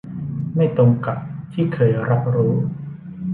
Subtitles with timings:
[0.55, 1.19] ไม่ตรงกับ
[1.53, 2.55] ที่เคยรับรู้